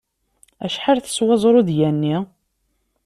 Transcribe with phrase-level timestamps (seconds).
[0.65, 2.17] Acḥal teswa zrudya-nni?